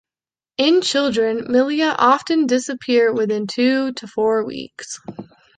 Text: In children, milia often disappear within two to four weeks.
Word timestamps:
In 0.57 0.81
children, 0.81 1.41
milia 1.45 1.95
often 1.95 2.47
disappear 2.47 3.13
within 3.13 3.45
two 3.45 3.93
to 3.93 4.07
four 4.07 4.43
weeks. 4.43 4.97